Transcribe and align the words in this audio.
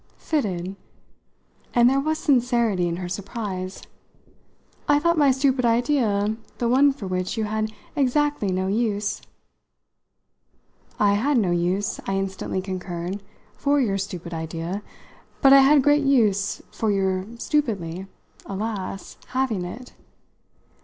"Fitted?" 0.17 0.75
and 1.75 1.87
there 1.87 1.99
was 1.99 2.17
sincerity 2.17 2.87
in 2.87 2.95
her 2.95 3.07
surprise. 3.07 3.83
"I 4.87 4.97
thought 4.97 5.15
my 5.15 5.29
stupid 5.29 5.63
idea 5.63 6.37
the 6.57 6.67
one 6.67 6.91
for 6.91 7.05
which 7.05 7.37
you 7.37 7.43
had 7.43 7.71
exactly 7.95 8.51
no 8.51 8.65
use!" 8.65 9.21
"I 10.99 11.13
had 11.13 11.37
no 11.37 11.51
use," 11.51 11.99
I 12.07 12.15
instantly 12.17 12.63
concurred, 12.63 13.21
"for 13.53 13.79
your 13.79 13.99
stupid 13.99 14.33
idea, 14.33 14.81
but 15.39 15.53
I 15.53 15.59
had 15.59 15.83
great 15.83 16.03
use 16.03 16.63
for 16.71 16.89
your 16.89 17.27
stupidly, 17.37 18.07
alas! 18.47 19.17
having 19.27 19.63
it. 19.63 19.93